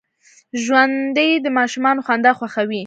[0.63, 2.79] ژوندي د ماشومانو خندا خوښوي